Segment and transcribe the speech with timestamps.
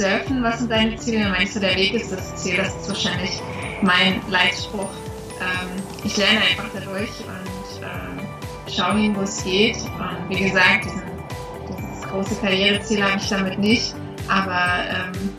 [0.00, 1.28] surfen, was sind deine Ziele?
[1.28, 3.40] Meinst du, der Weg ist das Ziel, das ist wahrscheinlich
[3.82, 4.90] mein Leitspruch.
[5.40, 9.76] Ähm, ich lerne einfach dadurch und äh, schaue hin, wo es geht.
[9.76, 11.02] Und wie gesagt, diesen,
[11.68, 13.94] dieses große Karriereziel habe ich damit nicht,
[14.28, 15.30] aber ähm,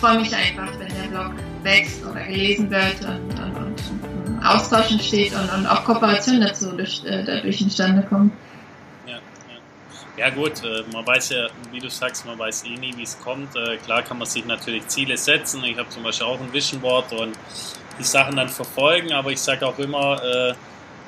[0.00, 5.32] freue mich einfach, wenn der Blog wächst oder gelesen wird und, und, und Austausch entsteht
[5.34, 8.32] und, und auch Kooperation dazu äh, dadurch instande kommen.
[10.16, 13.18] Ja gut, äh, man weiß ja, wie du sagst, man weiß eh nie, wie es
[13.20, 13.56] kommt.
[13.56, 15.64] Äh, klar kann man sich natürlich Ziele setzen.
[15.64, 17.36] Ich habe zum Beispiel auch ein Vision Board und
[17.98, 20.54] die Sachen dann verfolgen, aber ich sage auch immer, äh,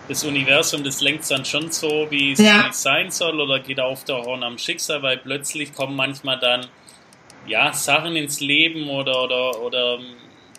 [0.08, 2.68] das Universum, das lenkt dann schon so, wie es ja.
[2.72, 6.66] sein soll oder geht auf der Horn am Schicksal, weil plötzlich kommen manchmal dann
[7.46, 9.98] ja, Sachen ins Leben oder, oder, oder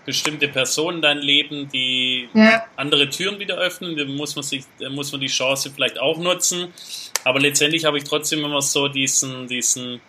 [0.07, 2.63] bestimmte Personen dein Leben, die ja.
[2.77, 3.95] andere Türen wieder öffnen.
[3.97, 6.73] Da muss man sich, da muss man die Chance vielleicht auch nutzen.
[7.25, 9.99] Aber letztendlich habe ich trotzdem immer so diesen, diesen,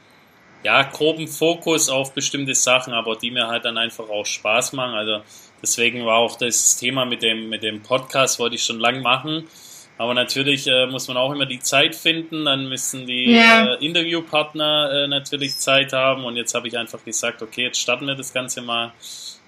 [0.63, 4.95] ja, groben Fokus auf bestimmte Sachen, aber die mir halt dann einfach auch Spaß machen.
[4.95, 5.21] Also
[5.61, 9.49] deswegen war auch das Thema mit dem, mit dem Podcast, wollte ich schon lang machen.
[9.97, 13.75] Aber natürlich äh, muss man auch immer die Zeit finden, dann müssen die ja.
[13.75, 16.25] äh, Interviewpartner äh, natürlich Zeit haben.
[16.25, 18.93] Und jetzt habe ich einfach gesagt, okay, jetzt starten wir das Ganze mal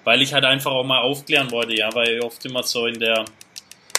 [0.04, 3.24] weil ich halt einfach auch mal aufklären wollte, ja, weil oft immer so in der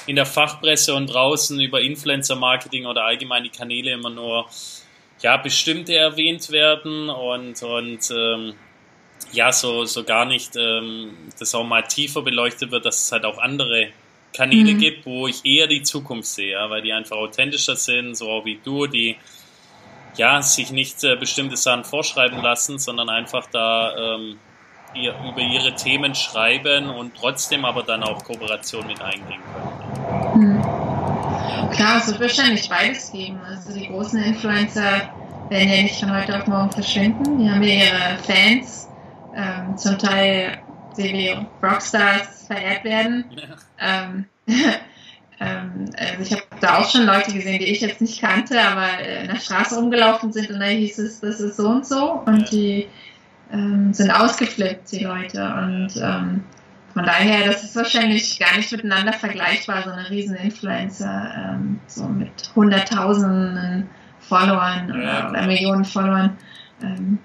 [0.07, 4.47] in der Fachpresse und draußen über Influencer-Marketing oder allgemein die Kanäle immer nur
[5.21, 8.53] ja bestimmte erwähnt werden und und ähm,
[9.31, 13.25] ja so so gar nicht ähm, das auch mal tiefer beleuchtet wird, dass es halt
[13.25, 13.89] auch andere
[14.33, 14.79] Kanäle mhm.
[14.79, 18.59] gibt, wo ich eher die Zukunft sehe, ja, weil die einfach authentischer sind, so wie
[18.63, 19.17] du, die
[20.17, 24.39] ja sich nicht äh, bestimmte Sachen vorschreiben lassen, sondern einfach da ähm,
[24.93, 30.33] ihr, über ihre Themen schreiben und trotzdem aber dann auch Kooperation mit eingehen können.
[30.33, 31.71] Hm.
[31.71, 33.39] Klar, es wird wahrscheinlich beides geben.
[33.47, 35.13] Also die großen Influencer
[35.49, 37.39] werden ja nicht von heute auf morgen verschwinden.
[37.39, 38.89] Die haben ja ihre Fans,
[39.35, 40.61] ähm, zum Teil
[40.97, 43.25] die wie Rockstars verehrt werden.
[43.31, 44.05] Ja.
[44.05, 44.25] Ähm,
[45.39, 48.99] ähm, also ich habe da auch schon Leute gesehen, die ich jetzt nicht kannte, aber
[48.99, 52.21] äh, in der Straße rumgelaufen sind und da hieß es, das ist so und so.
[52.25, 52.87] Und die
[53.51, 55.43] ähm, sind ausgeflippt, die Leute.
[55.43, 56.43] Und ähm,
[56.93, 62.05] von daher, das ist wahrscheinlich gar nicht miteinander vergleichbar, so eine riesen Influencer, ähm, so
[62.05, 63.89] mit Hunderttausenden
[64.19, 66.37] Followern oder, oder Millionen Followern.
[66.81, 67.19] Ähm,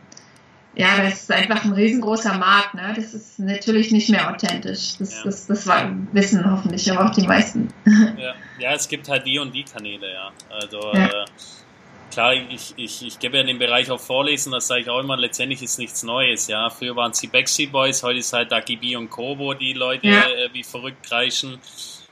[0.74, 2.92] ja, das ist einfach ein riesengroßer Markt, ne?
[2.94, 4.98] Das ist natürlich nicht mehr authentisch.
[4.98, 5.24] Das, ja.
[5.24, 5.66] das, das
[6.12, 7.68] wissen hoffentlich aber auch die meisten.
[8.18, 8.34] Ja.
[8.58, 10.30] ja, es gibt halt die und die Kanäle, ja.
[10.50, 11.06] Also ja.
[11.06, 11.24] Äh,
[12.16, 15.00] klar, ich, ich, ich gebe ja in dem Bereich auch Vorlesen, das sage ich auch
[15.00, 16.70] immer, letztendlich ist nichts Neues, ja.
[16.70, 19.74] Früher waren es die Backstreet Boys, heute ist halt Dagi B und Co., wo die
[19.74, 20.22] Leute ja.
[20.22, 21.58] äh, wie verrückt kreischen.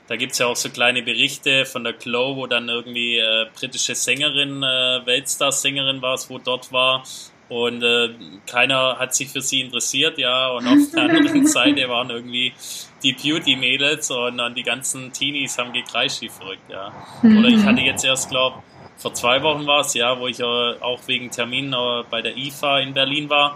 [0.07, 3.47] Da gibt es ja auch so kleine Berichte von der Glow, wo dann irgendwie äh,
[3.59, 7.03] britische Sängerin, äh, Weltstar-Sängerin war es, wo dort war.
[7.49, 8.09] Und äh,
[8.45, 10.49] keiner hat sich für sie interessiert, ja.
[10.49, 12.53] Und auf der anderen Seite waren irgendwie
[13.01, 16.93] die Beauty-Mädels und dann die ganzen Teenies haben gekreischt wie verrückt, ja.
[17.23, 18.61] Oder ich hatte jetzt erst, glaube
[18.97, 22.37] vor zwei Wochen war es, ja, wo ich äh, auch wegen Termin äh, bei der
[22.37, 23.55] IFA in Berlin war,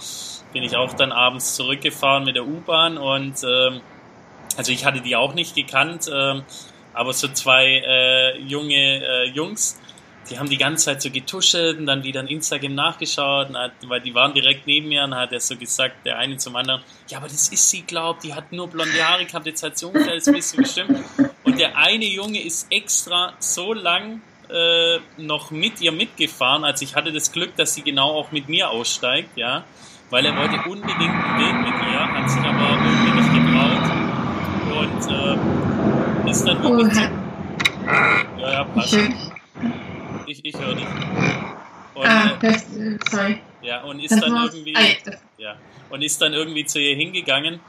[0.53, 3.81] bin ich auch dann abends zurückgefahren mit der U-Bahn und ähm,
[4.57, 6.43] also ich hatte die auch nicht gekannt, ähm,
[6.93, 9.79] aber so zwei äh, junge äh, Jungs,
[10.29, 14.01] die haben die ganze Zeit so getuschelt und dann wieder in Instagram nachgeschaut, hat, weil
[14.01, 17.17] die waren direkt neben mir und hat er so gesagt, der eine zum anderen, ja,
[17.17, 20.15] aber das ist sie, glaubt, die hat nur blonde Haare gehabt, jetzt hat sie ungefähr
[20.15, 20.99] das bisschen bestimmt.
[21.43, 26.63] Und der eine Junge ist extra so lang äh, noch mit ihr mitgefahren.
[26.63, 29.63] Also ich hatte das Glück, dass sie genau auch mit mir aussteigt, ja,
[30.09, 34.09] weil er wollte unbedingt ein Bild mit ihr, hat sich aber irgendwie nicht getraut
[34.79, 37.01] und äh, ist dann wirklich zu,
[38.37, 38.97] ja, ja, passt.
[40.27, 40.85] Ich, ich höre dich.
[41.95, 42.67] Und, ah, äh, das,
[43.09, 43.41] sorry.
[43.61, 44.73] Ja, und ist dann irgendwie,
[45.37, 45.55] ja,
[45.89, 47.59] und ist dann irgendwie zu ihr hingegangen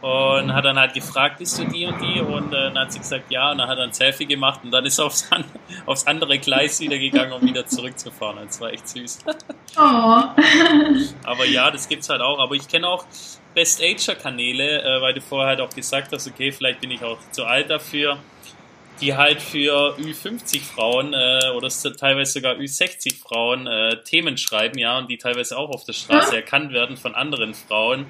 [0.00, 2.20] und hat dann halt gefragt, bist du die und die?
[2.20, 4.70] Und äh, dann hat sie gesagt, ja, und dann hat er ein Selfie gemacht und
[4.70, 5.28] dann ist er aufs,
[5.86, 8.38] aufs andere Gleis wieder gegangen, um wieder zurückzufahren.
[8.46, 9.18] Das war echt süß.
[9.76, 9.80] Oh.
[11.24, 12.40] Aber ja, das gibt's halt auch.
[12.40, 13.04] Aber ich kenne auch
[13.54, 17.04] Best Ager Kanäle, äh, weil du vorher halt auch gesagt hast, okay, vielleicht bin ich
[17.04, 18.18] auch zu alt dafür
[19.00, 24.98] die halt für Ü50 Frauen äh, oder teilweise sogar Ü60 Frauen äh, Themen schreiben, ja,
[24.98, 26.40] und die teilweise auch auf der Straße ja.
[26.40, 28.06] erkannt werden von anderen Frauen.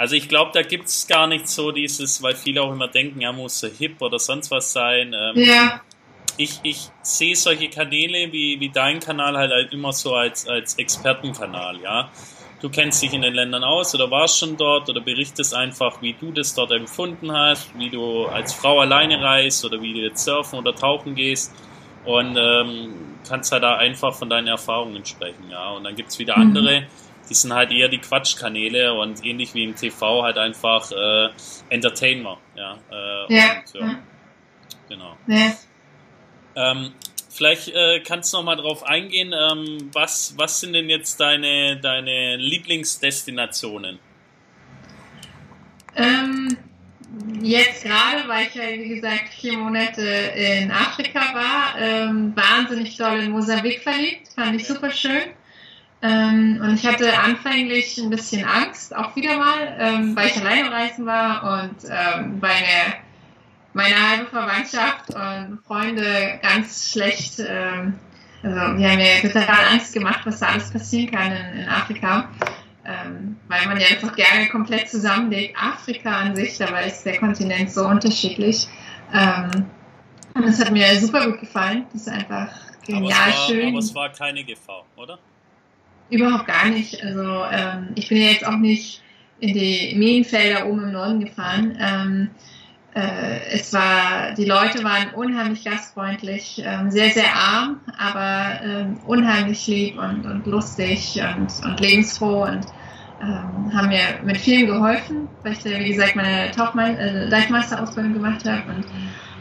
[0.00, 3.20] Also ich glaube, da gibt es gar nicht so dieses, weil viele auch immer denken,
[3.20, 5.14] ja, muss so hip oder sonst was sein.
[5.14, 5.82] Ähm, ja.
[6.38, 10.76] Ich, ich sehe solche Kanäle wie, wie dein Kanal halt, halt immer so als, als
[10.76, 12.10] Expertenkanal, ja
[12.60, 16.12] du kennst dich in den Ländern aus oder warst schon dort oder berichtest einfach, wie
[16.12, 20.24] du das dort empfunden hast, wie du als Frau alleine reist oder wie du jetzt
[20.24, 21.54] surfen oder tauchen gehst
[22.04, 22.94] und ähm,
[23.26, 25.70] kannst halt da einfach von deinen Erfahrungen sprechen, ja.
[25.70, 26.50] Und dann gibt es wieder mhm.
[27.30, 31.28] Die sind halt eher die Quatschkanäle und ähnlich wie im TV halt einfach äh,
[31.68, 32.38] Entertainer.
[32.56, 33.62] Ja, äh, ja.
[33.72, 33.98] Und, ja.
[34.88, 35.16] Genau.
[35.28, 35.52] Ja.
[36.56, 36.92] Ähm,
[37.30, 41.78] vielleicht äh, kannst du noch mal drauf eingehen, ähm, was, was sind denn jetzt deine,
[41.80, 44.00] deine Lieblingsdestinationen?
[45.94, 46.56] Ähm,
[47.40, 53.20] jetzt gerade, weil ich ja, wie gesagt, vier Monate in Afrika war, ähm, wahnsinnig doll
[53.20, 55.22] in Mosambik verliebt, fand ich super schön.
[56.02, 60.72] Ähm, und ich hatte anfänglich ein bisschen Angst, auch wieder mal, ähm, weil ich alleine
[60.72, 62.94] reisen war und ähm, meine,
[63.74, 67.98] meine halbe Verwandtschaft und Freunde ganz schlecht, ähm,
[68.42, 72.30] also die haben mir total Angst gemacht, was da alles passieren kann in, in Afrika
[72.84, 75.56] ähm, weil man ja einfach gerne komplett zusammenlegt.
[75.60, 78.68] Afrika an sich, dabei ist der Kontinent so unterschiedlich.
[79.12, 79.66] Ähm,
[80.34, 81.86] und das hat mir super gut gefallen.
[81.92, 82.48] Das ist einfach
[82.86, 83.68] genial aber war, schön.
[83.68, 85.18] Aber es war keine Gefahr, oder?
[86.10, 87.02] Überhaupt gar nicht.
[87.04, 89.02] Also ähm, ich bin ja jetzt auch nicht
[89.38, 91.78] in die Minenfelder oben im Norden gefahren.
[91.80, 92.30] Ähm,
[92.94, 99.66] äh, es war, die Leute waren unheimlich gastfreundlich, ähm, sehr, sehr arm, aber ähm, unheimlich
[99.68, 102.66] lieb und, und lustig und, und lebensfroh und
[103.22, 108.62] ähm, haben mir mit vielen geholfen, weil ich, wie gesagt, meine Tauchmeisterausbildung äh, gemacht habe
[108.74, 108.84] und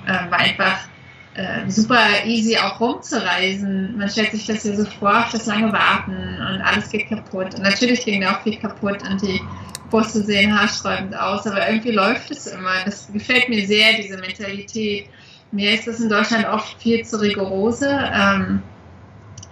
[0.06, 0.89] äh, war einfach
[1.36, 3.98] äh, super easy auch rumzureisen.
[3.98, 7.56] Man stellt sich das ja so vor, auf das lange Warten und alles geht kaputt.
[7.56, 9.42] Und natürlich ging da auch viel kaputt und die
[9.90, 12.84] Busse sehen haarsträubend aus, aber irgendwie läuft es immer.
[12.86, 15.10] Das gefällt mir sehr, diese Mentalität.
[15.52, 17.90] Mir ist das in Deutschland oft viel zu rigorose.
[18.14, 18.62] Ähm,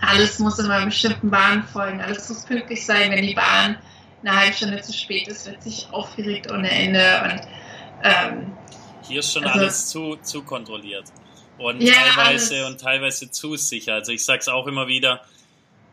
[0.01, 3.11] alles muss immer bestimmten Bahnen folgen, alles muss pünktlich sein.
[3.11, 3.77] Wenn die Bahn
[4.23, 7.03] eine halbe Stunde zu spät ist, wird sich aufgeregt ohne Ende.
[7.23, 7.41] Und,
[8.03, 8.51] ähm,
[9.07, 11.05] Hier ist schon also, alles zu, zu kontrolliert.
[11.57, 12.69] Und ja, teilweise alles.
[12.69, 13.95] und teilweise zu sicher.
[13.95, 15.21] Also ich sage es auch immer wieder,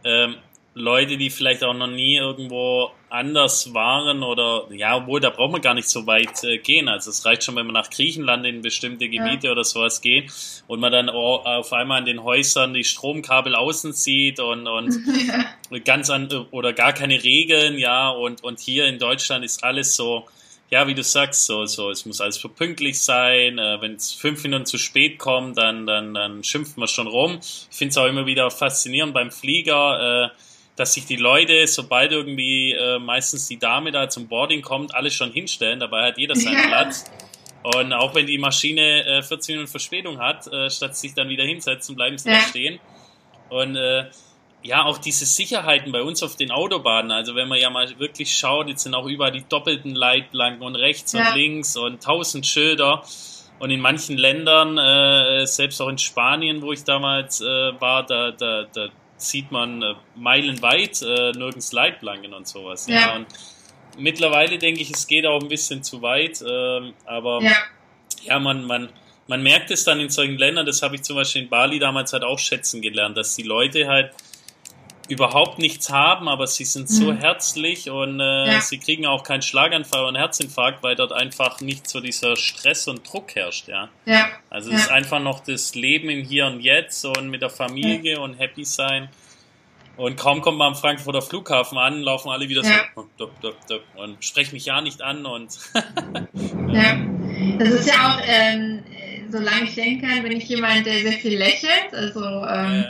[0.04, 0.36] ähm,
[0.76, 5.60] Leute, die vielleicht auch noch nie irgendwo anders waren oder ja, obwohl da braucht man
[5.60, 6.88] gar nicht so weit äh, gehen.
[6.88, 9.52] Also es reicht schon, wenn man nach Griechenland in bestimmte Gebiete ja.
[9.52, 10.32] oder sowas geht
[10.66, 14.92] und man dann auf einmal an den Häusern die Stromkabel außen sieht und, und
[15.70, 15.78] ja.
[15.78, 20.26] ganz an oder gar keine Regeln, ja, und, und hier in Deutschland ist alles so,
[20.70, 23.58] ja, wie du sagst, so, so, es muss alles so pünktlich sein.
[23.58, 27.38] Äh, Wenn es fünf Minuten zu spät kommt, dann, dann, dann schimpft man schon rum.
[27.40, 30.30] Ich finde es auch immer wieder faszinierend beim Flieger.
[30.32, 30.36] Äh,
[30.76, 35.14] dass sich die Leute, sobald irgendwie äh, meistens die Dame da zum Boarding kommt, alles
[35.14, 35.78] schon hinstellen.
[35.78, 36.66] Dabei hat jeder seinen ja.
[36.66, 37.04] Platz.
[37.62, 41.44] Und auch wenn die Maschine äh, 14 Minuten Verspätung hat, äh, statt sich dann wieder
[41.44, 42.36] hinsetzen, bleiben sie ja.
[42.36, 42.80] da stehen.
[43.50, 44.06] Und äh,
[44.64, 48.34] ja, auch diese Sicherheiten bei uns auf den Autobahnen, also wenn man ja mal wirklich
[48.34, 51.28] schaut, jetzt sind auch überall die doppelten Leitplanken und rechts ja.
[51.28, 53.04] und links und tausend Schilder.
[53.58, 58.32] Und in manchen Ländern, äh, selbst auch in Spanien, wo ich damals äh, war, da,
[58.32, 62.86] da, da sieht man äh, meilenweit äh, nirgends Leitplanken und sowas.
[62.88, 63.00] Ja.
[63.00, 63.16] ja.
[63.16, 63.26] Und
[63.98, 67.56] mittlerweile denke ich, es geht auch ein bisschen zu weit, äh, aber ja,
[68.22, 68.88] ja man, man,
[69.28, 72.14] man merkt es dann in solchen Ländern, das habe ich zum Beispiel in Bali damals
[72.14, 74.12] halt auch schätzen gelernt, dass die Leute halt
[75.08, 77.18] überhaupt nichts haben, aber sie sind so mhm.
[77.18, 78.60] herzlich und äh, ja.
[78.60, 83.10] sie kriegen auch keinen Schlaganfall und Herzinfarkt, weil dort einfach nicht so dieser Stress und
[83.10, 83.88] Druck herrscht, ja.
[84.06, 84.28] ja.
[84.50, 84.84] Also es ja.
[84.84, 88.64] ist einfach noch das Leben im Hier und Jetzt und mit der Familie und happy
[88.64, 89.08] sein.
[89.96, 92.72] Und kaum kommt man am Frankfurter Flughafen an, laufen alle wieder so
[93.16, 95.56] duck, duck, duck, und sprechen mich ja nicht an und
[96.68, 96.96] ja.
[97.58, 98.82] Das ist ja auch, ähm,
[99.30, 102.86] solange ich denken kann, bin ich jemand, der sehr viel lächelt, also ähm,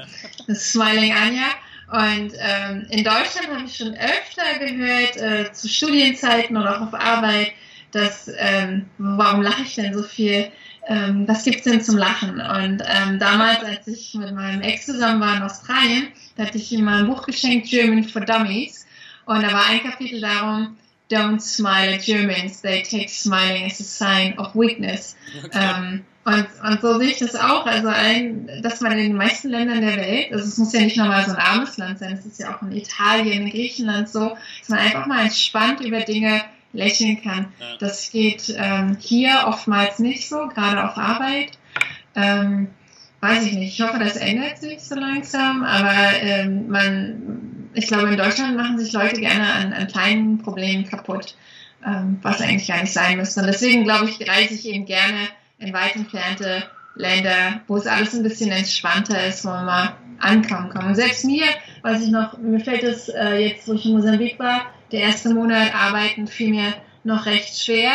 [0.47, 1.49] das Smiling Anja.
[1.95, 6.95] Und ähm, in Deutschland habe ich schon öfter gehört, äh, zu Studienzeiten oder auch auf
[6.95, 7.53] Arbeit,
[7.93, 10.51] dass, ähm, warum lache ich denn so viel?
[10.89, 12.41] Ähm, was gibt's denn zum Lachen?
[12.41, 16.73] Und ähm, damals, als ich mit meinem Ex zusammen war in Australien, da hatte ich
[16.73, 18.87] ihm mal ein Buch geschenkt, German for Dummies.
[19.27, 20.77] Und da war ein Kapitel darum,
[21.13, 25.15] Don't smile at Germans, they take smiling as a sign of weakness.
[25.45, 25.49] Okay.
[25.53, 27.67] Ähm, und, und so sehe ich das auch.
[27.67, 30.97] Also, ein, dass man in den meisten Ländern der Welt, also es muss ja nicht
[30.97, 34.37] nochmal so ein armes Land sein, es ist ja auch in Italien, in Griechenland so,
[34.61, 37.53] dass man einfach mal entspannt über Dinge lächeln kann.
[37.61, 37.77] Ja.
[37.79, 41.53] Das geht ähm, hier oftmals nicht so, gerade auf Arbeit.
[42.17, 42.69] Ähm,
[43.21, 43.79] weiß ich nicht.
[43.79, 48.79] Ich hoffe, das ändert sich so langsam, aber ähm, man, ich glaube, in Deutschland machen
[48.79, 51.37] sich Leute gerne an, an kleinen Problemen kaputt,
[51.87, 53.41] ähm, was eigentlich gar nicht sein müsste.
[53.41, 55.19] Und deswegen glaube ich, reise ich eben gerne
[55.65, 60.71] in weit entfernte Länder, wo es alles ein bisschen entspannter ist, wo man mal ankommen
[60.71, 60.87] kann.
[60.87, 61.45] Und selbst mir,
[61.83, 65.31] weiß ich noch, mir fällt es äh, jetzt, wo ich in Mosambik war, der erste
[65.31, 67.93] Monat arbeiten fiel mir noch recht schwer.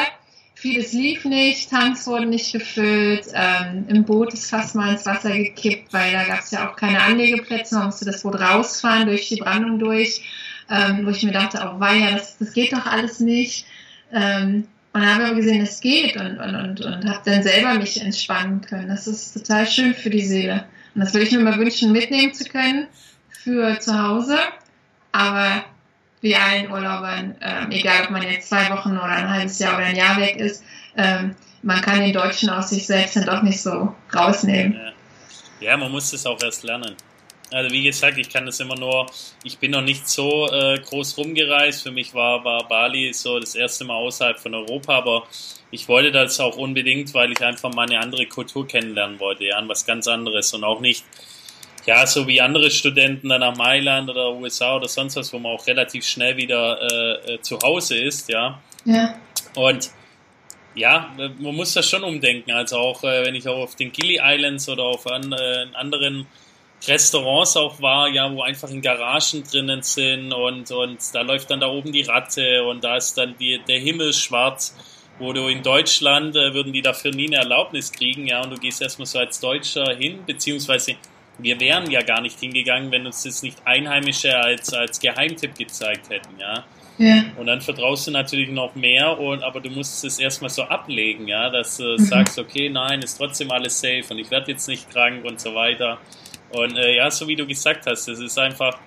[0.54, 5.32] Vieles lief nicht, Tanks wurden nicht gefüllt, ähm, im Boot ist fast mal ins Wasser
[5.32, 9.30] gekippt, weil da gab es ja auch keine Anlegeplätze, man musste das Boot rausfahren, durch
[9.30, 10.22] die Brandung durch.
[10.70, 13.66] ähm, wo ich mir dachte, oh weia, das, das geht doch alles nicht.
[14.12, 14.68] Ähm,
[15.00, 17.76] und dann habe ich aber gesehen, es geht und, und, und, und habe dann selber
[17.76, 18.90] mich entspannen können.
[18.90, 20.66] Das ist total schön für die Seele.
[20.94, 22.86] Und das würde ich mir mal wünschen, mitnehmen zu können
[23.30, 24.38] für zu Hause.
[25.14, 25.64] Aber
[26.20, 29.86] wie allen Urlaubern, ähm, egal ob man jetzt zwei Wochen oder ein halbes Jahr oder
[29.86, 30.66] ein Jahr weg ist,
[30.98, 34.74] ähm, man kann den Deutschen aus sich selbst dann doch nicht so rausnehmen.
[35.62, 36.94] Ja, ja man muss es auch erst lernen.
[37.52, 39.08] Also wie gesagt, ich kann das immer nur,
[39.44, 41.84] ich bin noch nicht so äh, groß rumgereist.
[41.84, 45.24] Für mich war, war Bali so das erste Mal außerhalb von Europa, aber
[45.72, 49.64] ich wollte das auch unbedingt, weil ich einfach mal eine andere Kultur kennenlernen wollte, ja,
[49.68, 51.04] was ganz anderes und auch nicht,
[51.86, 55.54] ja, so wie andere Studenten dann nach Mailand oder USA oder sonst was, wo man
[55.54, 58.62] auch relativ schnell wieder äh, äh, zu Hause ist, ja.
[58.86, 59.16] Ja.
[59.56, 59.90] Und
[60.76, 62.52] ja, man muss das schon umdenken.
[62.52, 66.28] Also auch äh, wenn ich auch auf den Gili Islands oder auf an, äh, anderen
[66.88, 71.60] Restaurants auch war, ja, wo einfach in Garagen drinnen sind und, und da läuft dann
[71.60, 74.76] da oben die Ratte und da ist dann die, der Himmel schwarz,
[75.20, 78.56] wo du in Deutschland äh, würden die dafür nie eine Erlaubnis kriegen, ja, und du
[78.56, 80.96] gehst erstmal so als Deutscher hin, beziehungsweise
[81.38, 86.10] wir wären ja gar nicht hingegangen, wenn uns das nicht Einheimische als, als Geheimtipp gezeigt
[86.10, 86.64] hätten, ja.
[86.98, 87.24] Ja.
[87.38, 91.30] Und dann vertraust du natürlich noch mehr, und, aber du musst es erstmal so ablegen,
[91.30, 91.98] ja, dass du mhm.
[91.98, 95.56] sagst, okay, nein, ist trotzdem alles safe und ich werde jetzt nicht krank und so
[95.56, 95.98] weiter.
[96.52, 98.78] Und äh, ja, so wie du gesagt hast, es ist einfach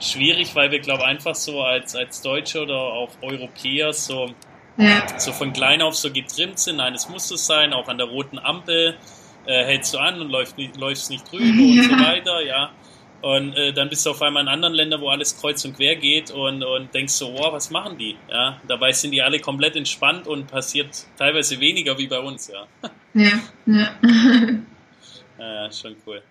[0.00, 4.30] schwierig, weil wir, glaube einfach so als, als Deutsche oder auch Europäer so,
[4.76, 5.06] ja.
[5.18, 6.76] so von klein auf so getrimmt sind.
[6.76, 8.96] Nein, es muss so sein, auch an der roten Ampel
[9.46, 11.82] äh, hältst du an und läufst nicht, läufst nicht drüber ja.
[11.82, 12.70] und so weiter, ja.
[13.22, 15.96] Und äh, dann bist du auf einmal in anderen Ländern, wo alles kreuz und quer
[15.96, 18.16] geht und, und denkst so, wow, was machen die?
[18.30, 22.66] Ja, dabei sind die alle komplett entspannt und passiert teilweise weniger wie bei uns, ja.
[23.12, 23.90] Ja, ja.
[25.38, 26.22] ja, schon cool.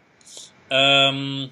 [0.69, 1.49] Ähm,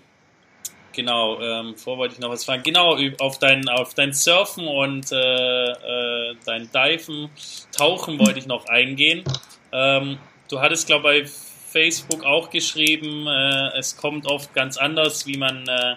[0.93, 2.63] genau, ähm, vor wollte ich noch was fragen.
[2.63, 7.29] Genau, auf dein, auf dein Surfen und äh, äh, dein Diven,
[7.75, 9.23] Tauchen wollte ich noch eingehen.
[9.71, 10.17] Ähm,
[10.49, 11.29] du hattest, glaube ich, bei
[11.69, 15.95] Facebook auch geschrieben, äh, es kommt oft ganz anders, wie man äh,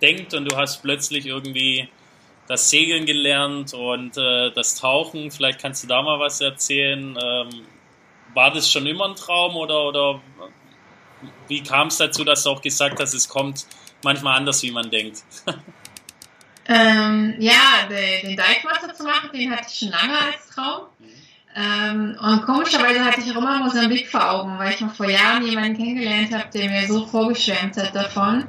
[0.00, 1.88] denkt und du hast plötzlich irgendwie
[2.46, 5.30] das Segeln gelernt und äh, das Tauchen.
[5.30, 7.18] Vielleicht kannst du da mal was erzählen.
[7.20, 7.48] Ähm,
[8.34, 10.20] war das schon immer ein Traum oder, oder
[11.48, 13.66] wie kam es dazu, dass du auch gesagt hast, es kommt
[14.02, 15.22] manchmal anders, wie man denkt?
[16.68, 20.86] ähm, ja, den, den Deichmaster zu machen, den hatte ich schon lange als Traum.
[21.58, 25.46] Ähm, und komischerweise hatte ich auch immer Mosambik vor Augen, weil ich noch vor Jahren
[25.46, 28.44] jemanden kennengelernt habe, der mir so vorgeschwärmt hat davon.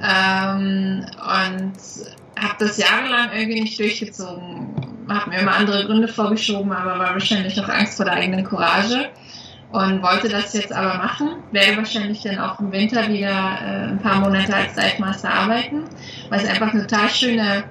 [0.00, 1.72] Ähm, und
[2.38, 5.06] habe das jahrelang irgendwie nicht durchgezogen.
[5.08, 9.10] Habe mir immer andere Gründe vorgeschoben, aber war wahrscheinlich noch Angst vor der eigenen Courage
[9.74, 11.42] und wollte das jetzt aber machen.
[11.50, 15.82] Werde wahrscheinlich dann auch im Winter wieder äh, ein paar Monate als Dive Master arbeiten,
[16.28, 17.64] weil es einfach eine total schöne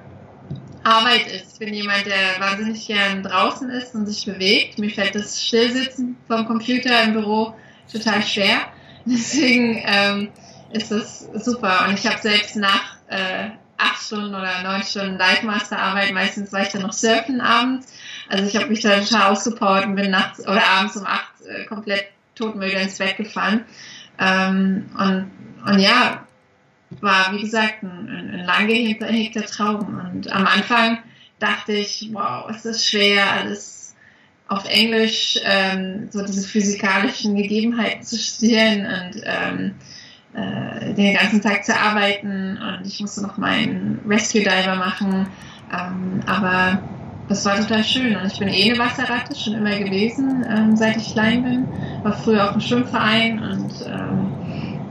[0.82, 1.54] Arbeit ist.
[1.54, 4.78] Ich bin jemand, der wahnsinnig gern draußen ist und sich bewegt.
[4.78, 7.54] Mir fällt das Stillsitzen vom Computer im Büro
[7.90, 8.58] total schwer.
[9.06, 10.28] Deswegen ähm,
[10.72, 11.86] ist das super.
[11.88, 16.52] Und ich habe selbst nach äh, acht Stunden oder neun Stunden Dive Master Arbeit, meistens
[16.52, 17.90] war ich dann noch surfen abends.
[18.28, 21.64] Also ich habe mich da total ausgepowert und bin nachts oder abends um acht äh,
[21.64, 23.64] komplett todmüde ins Bett gefallen.
[24.18, 25.30] Ähm, und,
[25.66, 26.26] und ja,
[27.00, 30.00] war wie gesagt ein, ein lang gehegter Traum.
[30.12, 30.98] Und am Anfang
[31.38, 33.94] dachte ich, wow, ist das schwer, alles
[34.48, 39.74] auf Englisch, ähm, so diese physikalischen Gegebenheiten zu studieren und ähm,
[40.34, 42.58] äh, den ganzen Tag zu arbeiten.
[42.58, 45.26] Und ich musste noch meinen Rescue Diver machen.
[45.72, 46.82] Ähm, aber
[47.28, 48.16] das war total schön.
[48.16, 51.66] Und ich bin eh eine Wasserratte, schon immer gewesen, ähm, seit ich klein bin.
[52.02, 54.32] War früher auch im Schwimmverein und ähm,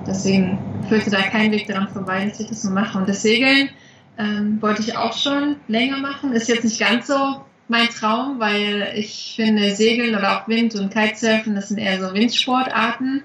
[0.07, 0.57] deswegen
[0.89, 2.97] führte da kein Weg daran vorbei, dass ich das so mache.
[2.97, 3.69] Und das Segeln
[4.17, 6.33] ähm, wollte ich auch schon länger machen.
[6.33, 10.93] Ist jetzt nicht ganz so mein Traum, weil ich finde Segeln oder auch Wind- und
[10.93, 13.23] Kitesurfen, das sind eher so Windsportarten.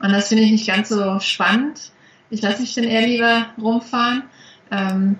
[0.00, 1.92] Und das finde ich nicht ganz so spannend.
[2.30, 4.24] Ich lasse mich dann eher lieber rumfahren.
[4.70, 5.16] Ähm,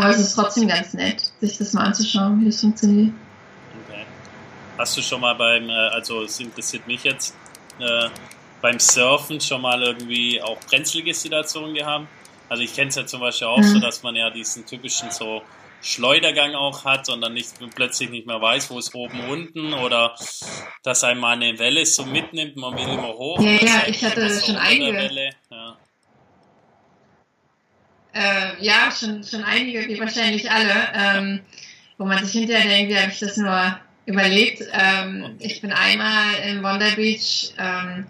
[0.00, 3.12] aber es ist trotzdem ganz nett, sich das mal anzuschauen, wie das funktioniert.
[3.86, 4.04] Okay.
[4.78, 7.34] Hast du schon mal beim, äh, also es interessiert mich jetzt,
[7.78, 8.08] äh,
[8.60, 12.06] beim Surfen schon mal irgendwie auch brenzlige Situationen gehabt?
[12.48, 13.64] Also ich kenne es ja zum Beispiel auch mhm.
[13.64, 15.42] so, dass man ja diesen typischen so
[15.82, 20.14] Schleudergang auch hat und dann nicht, plötzlich nicht mehr weiß, wo ist oben, unten oder
[20.82, 23.40] dass einmal eine Welle so mitnimmt, man will immer hoch.
[23.40, 25.32] Ja, ja, ich hatte schon einige.
[25.50, 25.76] Ja.
[28.12, 31.40] Äh, ja, schon, schon einige, wie wahrscheinlich alle, ähm,
[31.98, 34.62] wo man sich hinterher denkt, wie habe ich das nur überlebt.
[34.72, 38.06] Ähm, ich bin einmal in Wonder Beach ähm,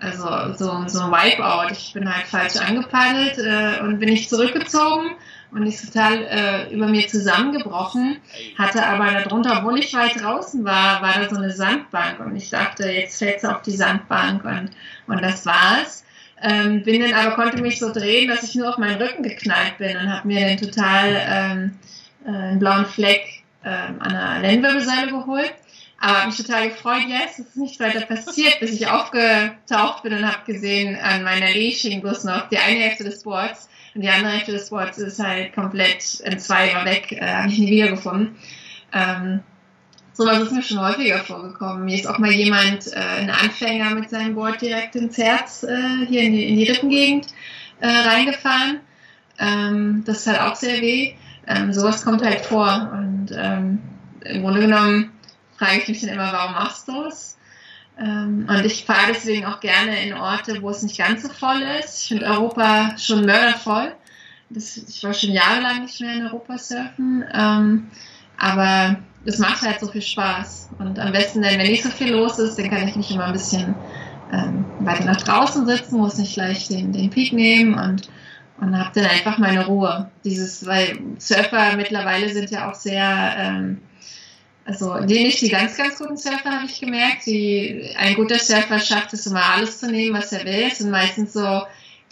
[0.00, 1.72] also so, so ein Wipeout.
[1.72, 5.12] Ich bin halt falsch angepaddelt äh, und bin nicht zurückgezogen
[5.50, 8.18] und ist total äh, über mir zusammengebrochen.
[8.58, 12.50] Hatte aber darunter, obwohl ich weit draußen war, war da so eine Sandbank und ich
[12.50, 14.70] dachte, jetzt fällt es auf die Sandbank und,
[15.06, 16.04] und das war's.
[16.46, 19.78] Ähm, bin dann aber konnte mich so drehen, dass ich nur auf meinen Rücken geknallt
[19.78, 21.78] bin und habe mir dann total ähm,
[22.26, 25.54] äh, einen blauen Fleck ähm, an der Lendenwirbelsäule geholt.
[25.98, 30.12] Aber habe mich total gefreut, yes, es ist nicht weiter passiert, bis ich aufgetaucht bin
[30.12, 34.10] und habe gesehen, an meiner hing bloß noch die eine Hälfte des Boards und die
[34.10, 37.70] andere Hälfte des Boards ist halt komplett in zwei war weg, äh, habe ich nie
[37.70, 38.36] wiedergefunden.
[38.92, 39.40] Ähm,
[40.14, 41.84] sowas ist mir schon häufiger vorgekommen.
[41.84, 46.06] Mir ist auch mal jemand, äh, ein Anfänger mit seinem Board direkt ins Herz äh,
[46.06, 47.26] hier in die, in die Rippengegend
[47.80, 48.80] äh, reingefahren.
[49.38, 51.14] Ähm, das ist halt auch sehr weh.
[51.46, 53.82] Ähm, sowas kommt halt vor und ähm,
[54.24, 55.12] im Grunde genommen
[55.58, 57.36] frage ich mich dann immer, warum machst du es?
[57.98, 61.62] Ähm, und ich fahre deswegen auch gerne in Orte, wo es nicht ganz so voll
[61.80, 62.02] ist.
[62.02, 63.92] Ich finde Europa schon mördervoll.
[64.50, 67.24] Das, ich war schon jahrelang nicht mehr in Europa surfen.
[67.32, 67.90] Ähm,
[68.36, 70.70] aber es macht halt so viel Spaß.
[70.78, 73.32] Und am besten, wenn nicht so viel los ist, dann kann ich mich immer ein
[73.32, 73.74] bisschen
[74.32, 78.08] ähm, weiter nach draußen sitzen, muss nicht gleich den, den Peak nehmen und,
[78.60, 80.10] und habe dann einfach meine Ruhe.
[80.24, 83.78] Dieses, weil Surfer mittlerweile sind ja auch sehr ähm,
[84.66, 87.26] also die nicht die ganz, ganz guten Surfer, habe ich gemerkt.
[87.26, 90.68] Die, ein guter Surfer schafft es immer alles zu nehmen, was er will.
[90.68, 91.62] Es sind meistens so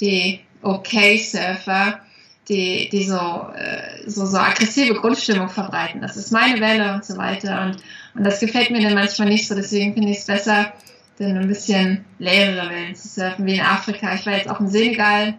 [0.01, 2.01] die okay Surfer,
[2.49, 3.17] die, die so,
[3.55, 6.01] äh, so, so aggressive Grundstimmung verbreiten.
[6.01, 7.63] Das ist meine Welle und so weiter.
[7.63, 7.77] Und,
[8.15, 9.55] und das gefällt mir dann manchmal nicht so.
[9.55, 10.73] Deswegen finde ich es besser,
[11.19, 14.15] dann ein bisschen leerere Wellen zu surfen, wie in Afrika.
[14.15, 15.35] Ich war jetzt auch in Senegal.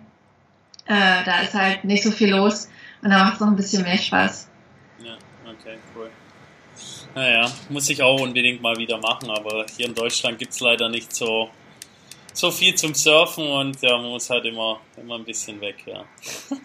[0.86, 2.70] Äh, da ist halt nicht so viel los.
[3.02, 4.50] Und da macht es noch ein bisschen mehr Spaß.
[5.04, 6.10] Ja, okay, cool.
[7.16, 10.90] Naja, muss ich auch unbedingt mal wieder machen, aber hier in Deutschland gibt es leider
[10.90, 11.50] nicht so,
[12.34, 16.04] so viel zum Surfen und ja, man muss halt immer, immer ein bisschen weg, ja.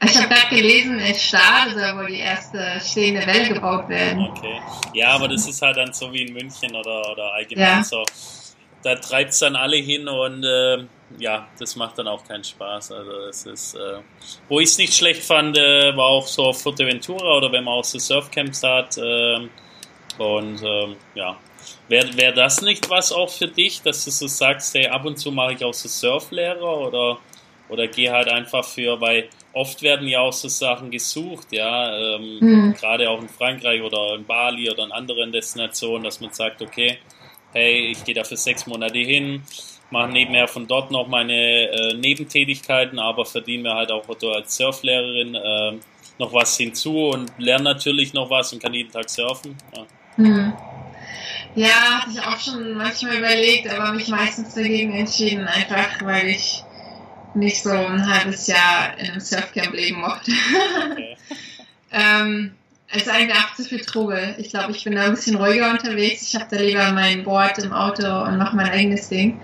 [0.00, 4.28] Ich habe gerade gelesen, in Stade wohl die erste stehende Welle gebaut werden.
[4.30, 4.60] Okay.
[4.94, 7.82] Ja, aber das ist halt dann so wie in München oder, oder allgemein ja.
[7.82, 8.04] so.
[8.84, 10.84] Da treibt es dann alle hin und äh,
[11.18, 12.92] ja, das macht dann auch keinen Spaß.
[12.92, 13.98] Also es ist, äh,
[14.48, 17.74] wo ich es nicht schlecht fand, äh, war auch so auf Fuerteventura oder wenn man
[17.74, 19.48] auch so Surfcamps hat, äh,
[20.18, 21.36] und ähm, ja,
[21.88, 25.18] wäre wär das nicht was auch für dich, dass du so sagst, hey, ab und
[25.18, 27.18] zu mache ich auch so Surflehrer oder,
[27.68, 32.38] oder geh halt einfach für, weil oft werden ja auch so Sachen gesucht, ja, ähm,
[32.40, 32.74] mhm.
[32.74, 36.98] gerade auch in Frankreich oder in Bali oder in anderen Destinationen, dass man sagt, okay,
[37.52, 39.42] hey, ich gehe da für sechs Monate hin,
[39.90, 44.04] mache nebenher von dort noch meine äh, Nebentätigkeiten, aber verdiene mir halt auch
[44.34, 45.72] als Surflehrerin äh,
[46.18, 49.56] noch was hinzu und lerne natürlich noch was und kann jeden Tag surfen.
[49.74, 49.86] Ja.
[50.16, 50.52] Hm.
[51.54, 56.62] Ja, hatte ich auch schon manchmal überlegt, aber mich meistens dagegen entschieden, einfach weil ich
[57.34, 60.32] nicht so ein halbes Jahr in einem Surfcamp leben mochte.
[60.90, 61.16] Okay.
[61.92, 62.52] ähm,
[62.88, 64.34] es ist eigentlich auch zu viel Trubel.
[64.38, 66.22] Ich glaube, ich bin da ein bisschen ruhiger unterwegs.
[66.22, 69.40] Ich habe da lieber mein Board im Auto und mache mein eigenes Ding.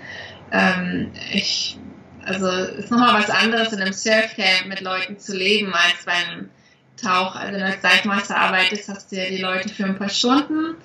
[0.50, 1.78] Ähm, ich,
[2.24, 6.48] also ist nochmal was anderes, in einem Surfcamp mit Leuten zu leben, als beim
[6.96, 10.08] Tauch, also wenn du als Seitmeister arbeitest, hast du ja die Leute für ein paar
[10.08, 10.76] Stunden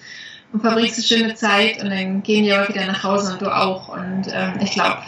[0.51, 3.55] und verbringst eine schöne Zeit und dann gehen die aber wieder nach Hause und du
[3.55, 3.89] auch.
[3.89, 4.99] Und ähm, ich glaube,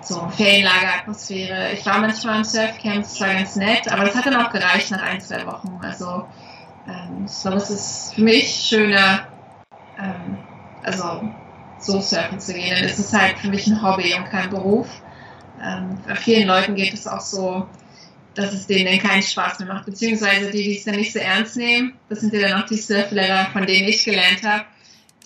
[0.00, 1.72] so Ferienlageratmosphäre.
[1.72, 4.90] Ich war manchmal im Surfcamp, das war ganz nett, aber das hat dann auch gereicht
[4.90, 5.78] nach ein, zwei Wochen.
[5.82, 6.24] Also
[7.24, 9.28] ich glaube, es ist für mich schöner,
[9.96, 10.36] ähm,
[10.82, 11.32] also
[11.78, 12.76] so surfen zu gehen.
[12.84, 14.88] es ist halt für mich ein Hobby und kein Beruf.
[15.60, 17.68] Ähm, bei vielen Leuten geht es auch so,
[18.34, 19.86] dass es denen dann keinen Spaß mehr macht.
[19.86, 22.76] Beziehungsweise die, die es dann nicht so ernst nehmen, das sind ja dann auch die
[22.76, 24.64] Surflehrer, von denen ich gelernt habe,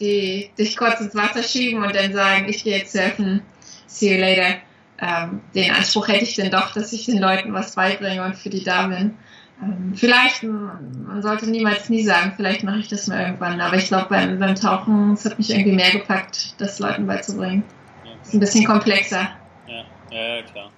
[0.00, 3.42] die dich kurz ins Wasser schieben und dann sagen, ich gehe jetzt surfen,
[3.86, 4.56] see you later.
[4.98, 8.50] Ähm, den Anspruch hätte ich denn doch, dass ich den Leuten was beibringe und für
[8.50, 9.14] die da bin.
[9.62, 13.88] Ähm, vielleicht, man sollte niemals nie sagen, vielleicht mache ich das mal irgendwann, aber ich
[13.88, 17.64] glaube beim, beim Tauchen, es hat mich irgendwie mehr gepackt, das Leuten beizubringen.
[18.22, 19.28] Ist ein bisschen komplexer.
[19.66, 20.70] Ja, ja, klar.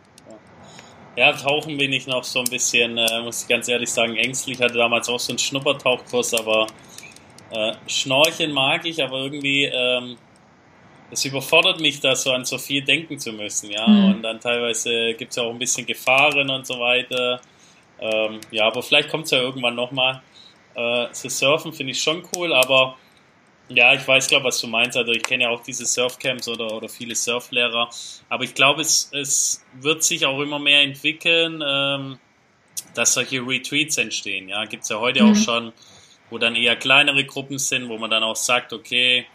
[1.19, 4.57] Ja, tauchen bin ich noch so ein bisschen, äh, muss ich ganz ehrlich sagen, ängstlich.
[4.57, 6.69] Ich hatte damals auch so einen Schnuppertauchkurs, aber
[7.51, 10.17] äh, Schnorcheln mag ich, aber irgendwie, ähm,
[11.11, 13.85] es überfordert mich, da so an so viel denken zu müssen, ja.
[13.89, 14.05] Mhm.
[14.13, 17.41] Und dann teilweise gibt es ja auch ein bisschen Gefahren und so weiter.
[18.01, 20.23] Ähm, ja, aber vielleicht kommt es ja irgendwann nochmal.
[20.77, 22.97] Äh, zu surfen finde ich schon cool, aber
[23.69, 24.97] ja, ich weiß, glaube was du meinst.
[24.97, 27.91] Also ich kenne ja auch diese Surfcamps oder, oder viele Surflehrer.
[28.29, 32.19] Aber ich glaube, es, es wird sich auch immer mehr entwickeln, ähm,
[32.95, 34.49] dass solche Retreats entstehen.
[34.49, 35.33] Ja, gibt es ja heute mhm.
[35.33, 35.73] auch schon,
[36.31, 39.27] wo dann eher kleinere Gruppen sind, wo man dann auch sagt, okay,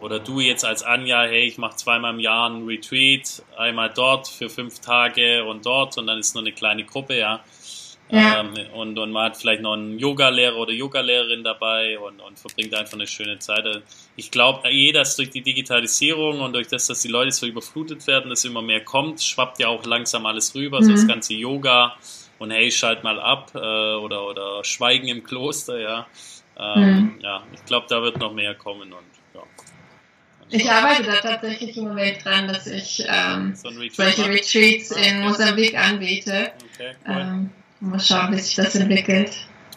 [0.00, 4.28] oder du jetzt als Anja, hey, ich mache zweimal im Jahr einen Retreat, einmal dort
[4.28, 7.42] für fünf Tage und dort und dann ist nur eine kleine Gruppe, ja.
[8.10, 8.40] Ja.
[8.40, 12.74] Ähm, und, und man hat vielleicht noch einen Yoga-Lehrer oder Yoga-Lehrerin dabei und, und verbringt
[12.74, 13.64] einfach eine schöne Zeit.
[14.16, 18.06] Ich glaube, eh, dass durch die Digitalisierung und durch das, dass die Leute so überflutet
[18.06, 20.84] werden, dass immer mehr kommt, schwappt ja auch langsam alles rüber, mhm.
[20.84, 21.08] so das mhm.
[21.08, 21.96] ganze Yoga
[22.38, 26.06] und hey, schalt mal ab äh, oder, oder Schweigen im Kloster, ja.
[26.58, 27.20] Ähm, mhm.
[27.22, 29.42] Ja, ich glaube, da wird noch mehr kommen und ja.
[30.50, 34.98] Ich arbeite da tatsächlich im Moment dran, dass ich ähm, so Retreat solche Retreats in
[34.98, 35.20] okay.
[35.20, 36.52] Mosambik anbiete.
[36.74, 37.16] Okay, cool.
[37.16, 39.30] ähm, mal schauen, wie sich das entwickelt.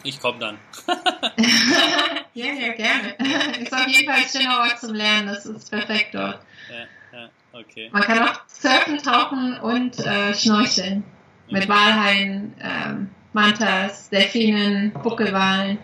[0.04, 0.58] Ich komme dann.
[2.34, 3.14] ja, ja, gerne.
[3.60, 5.28] Ist auf jeden Fall ein schöner Ort zum Lernen.
[5.28, 6.40] Das ist perfekt dort.
[6.68, 7.88] Ja, ja, okay.
[7.92, 11.04] Man kann auch surfen, tauchen und äh, schnorcheln.
[11.50, 15.78] Mit Walhaien, ähm, Mantas, Delfinen, Buckelwalen.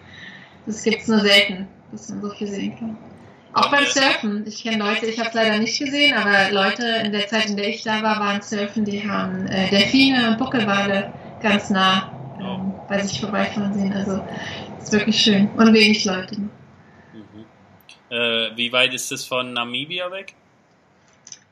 [0.67, 2.97] Das gibt es nur selten, dass man so viel sehen kann.
[3.53, 4.47] Auch beim Surfen.
[4.47, 7.57] Ich kenne Leute, ich habe es leider nicht gesehen, aber Leute in der Zeit, in
[7.57, 12.75] der ich da war, waren surfen, die haben äh, Delfine und Buckelwale ganz nah ähm,
[12.89, 13.93] bei sich vorbeifahren sehen.
[13.93, 14.25] Also
[14.79, 15.49] ist wirklich schön.
[15.51, 16.41] Und wenig Leute.
[16.41, 16.51] Mhm.
[18.11, 20.35] Äh, wie weit ist das von Namibia weg?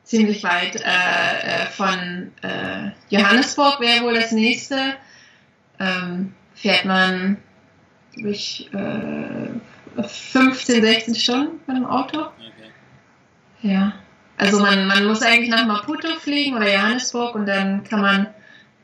[0.04, 0.76] Ziemlich weit.
[0.76, 4.94] Äh, äh von äh, Johannesburg wäre wohl das nächste.
[5.78, 7.36] Ähm, fährt man
[8.16, 12.20] durch 15, 16 Stunden mit dem Auto.
[12.20, 12.70] Okay.
[13.60, 13.92] Ja.
[14.38, 18.28] Also man, man muss eigentlich nach Maputo fliegen oder Johannesburg und dann kann man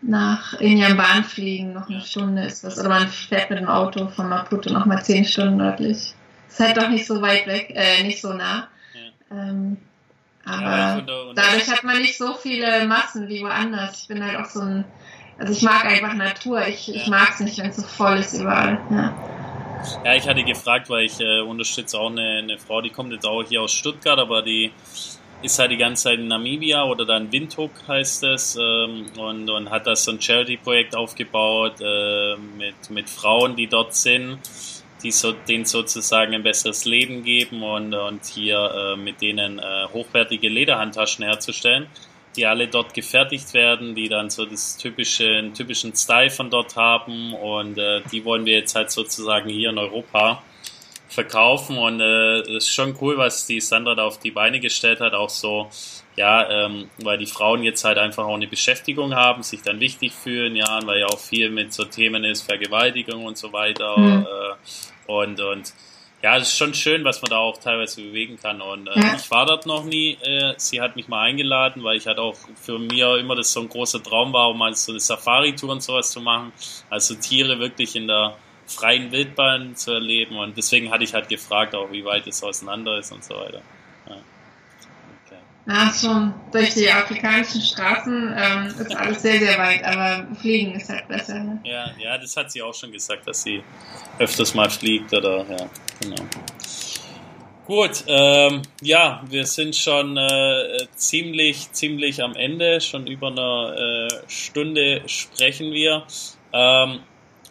[0.02, 2.78] nach Injamban fliegen, noch eine Stunde ist das.
[2.78, 6.14] Oder man fährt mit dem Auto von Maputo nochmal 10 Stunden nördlich.
[6.48, 8.68] Ist halt doch nicht so weit weg, äh, nicht so nah.
[8.94, 9.36] Ja.
[9.36, 9.78] Ähm,
[10.44, 11.00] aber ja,
[11.34, 14.02] dadurch hat man nicht so viele Massen wie woanders.
[14.02, 14.84] Ich bin halt auch so ein,
[15.38, 16.66] also ich mag einfach Natur.
[16.66, 16.94] Ich, ja.
[16.96, 18.80] ich mag es nicht, wenn es so voll ist überall.
[18.90, 19.14] Ja.
[20.04, 23.26] Ja, ich hatte gefragt, weil ich äh, unterstütze auch eine, eine Frau, die kommt jetzt
[23.26, 24.72] auch hier aus Stuttgart, aber die
[25.42, 29.70] ist halt die ganze Zeit in Namibia oder dann Windhoek heißt es ähm, und, und
[29.70, 34.38] hat das so ein Charity-Projekt aufgebaut äh, mit, mit Frauen, die dort sind,
[35.02, 39.86] die so, denen sozusagen ein besseres Leben geben und, und hier äh, mit denen äh,
[39.92, 41.88] hochwertige Lederhandtaschen herzustellen
[42.36, 46.76] die alle dort gefertigt werden, die dann so das typische, einen typischen Style von dort
[46.76, 50.42] haben und äh, die wollen wir jetzt halt sozusagen hier in Europa
[51.12, 55.00] verkaufen und äh, das ist schon cool, was die Sandra da auf die Beine gestellt
[55.00, 55.68] hat, auch so,
[56.16, 60.12] ja, ähm, weil die Frauen jetzt halt einfach auch eine Beschäftigung haben, sich dann wichtig
[60.12, 64.26] fühlen, ja, weil ja auch viel mit so Themen ist, Vergewaltigung und so weiter mhm.
[64.26, 65.72] äh, und, und
[66.22, 68.60] ja, es ist schon schön, was man da auch teilweise bewegen kann.
[68.60, 69.16] Und äh, ja.
[69.16, 70.16] ich war dort noch nie.
[70.22, 73.60] Äh, sie hat mich mal eingeladen, weil ich halt auch für mir immer das so
[73.60, 76.52] ein großer Traum war, um mal so eine Safari-Tour und sowas zu machen.
[76.90, 80.36] Also Tiere wirklich in der freien Wildbahn zu erleben.
[80.36, 83.62] Und deswegen hatte ich halt gefragt, auch wie weit es auseinander ist und so weiter.
[85.64, 90.88] Ja, schon durch die afrikanischen Straßen ähm, ist alles sehr, sehr weit, aber fliegen ist
[90.88, 91.38] halt besser.
[91.38, 91.60] Ne?
[91.64, 93.62] Ja, ja, das hat sie auch schon gesagt, dass sie
[94.18, 95.68] öfters mal fliegt oder ja,
[96.00, 96.24] genau.
[97.64, 102.80] Gut, ähm, ja, wir sind schon äh, ziemlich, ziemlich am Ende.
[102.80, 106.02] Schon über eine äh, Stunde sprechen wir.
[106.52, 107.00] Ähm,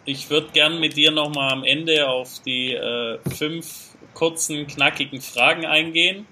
[0.04, 5.64] ich würde gern mit dir nochmal am Ende auf die äh, fünf kurzen, knackigen Fragen
[5.64, 6.26] eingehen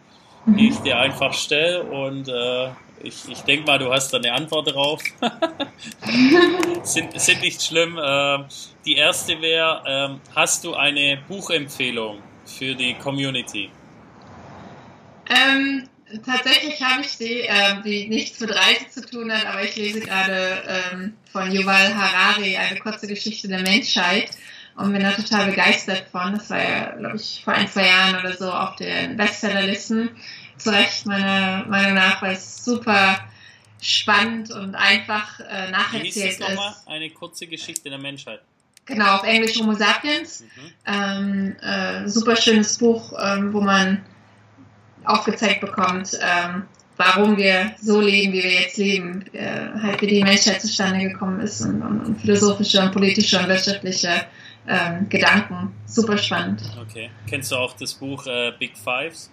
[0.46, 2.70] die ich dir einfach stelle und äh,
[3.02, 5.02] ich, ich denke mal, du hast da eine Antwort drauf.
[6.82, 7.98] sind, sind nicht schlimm.
[7.98, 8.38] Äh,
[8.84, 13.70] die erste wäre, äh, hast du eine Buchempfehlung für die Community?
[15.30, 15.88] Ähm,
[16.24, 20.00] tatsächlich habe ich die, äh, die nichts mit Reise zu tun hat, aber ich lese
[20.00, 24.30] gerade ähm, von Yuval Harari eine kurze Geschichte der Menschheit
[24.76, 26.34] und bin da total begeistert von.
[26.34, 30.10] Das war ja, glaube ich, vor ein, zwei Jahren oder so auf den Bestsellerlisten.
[30.56, 33.18] Zu Recht, meiner Meinung nach, weil es super
[33.80, 36.40] spannend und einfach äh, nacherzählt ist.
[36.40, 36.74] Nochmal?
[36.86, 38.42] Eine kurze Geschichte der Menschheit.
[38.84, 40.40] Genau, auf Englisch Homo sapiens.
[40.40, 40.72] Mhm.
[40.86, 44.04] Ähm, äh, super schönes Buch, ähm, wo man
[45.04, 46.64] aufgezeigt bekommt, ähm,
[46.96, 51.40] warum wir so leben, wie wir jetzt leben, äh, halt wie die Menschheit zustande gekommen
[51.40, 54.26] ist und, und, und philosophische und politische und wirtschaftliche
[54.68, 55.72] ähm, Gedanken.
[55.86, 56.62] Super spannend.
[56.80, 57.10] Okay.
[57.26, 59.30] Kennst du auch das Buch äh, Big Fives?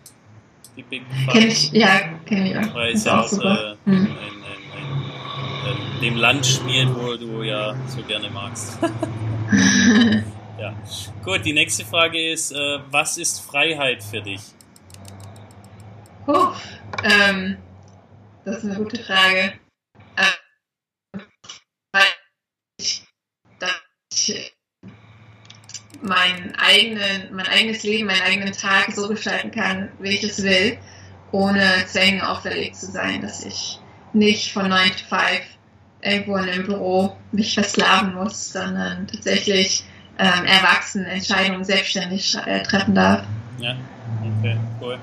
[0.78, 1.34] Die Big Fives?
[1.34, 2.74] Kenn ich, ja, kenne ich auch.
[2.74, 3.94] Weil es ja aus äh, mhm.
[3.94, 4.08] in, in,
[5.96, 8.78] in, dem Land spielt, wo du ja so gerne magst.
[10.60, 10.74] ja.
[11.24, 14.42] Gut, die nächste Frage ist, äh, was ist Freiheit für dich?
[16.28, 16.50] Oh,
[17.04, 17.58] ähm,
[18.44, 19.54] das ist eine gute Frage.
[20.18, 21.22] Ähm,
[22.78, 23.08] ich,
[24.12, 24.54] ich
[26.02, 30.78] mein, eigenen, mein eigenes Leben, meinen eigenen Tag so gestalten kann, wie ich es will,
[31.32, 33.80] ohne Zwängen auferlegt zu sein, dass ich
[34.12, 35.42] nicht von 9 to 5
[36.02, 39.86] irgendwo in einem Büro mich versklaven muss, sondern tatsächlich
[40.20, 43.24] ähm, erwachsen Entscheidungen selbstständig äh, treffen darf.
[43.60, 43.78] Ja,
[44.40, 45.00] okay, cool.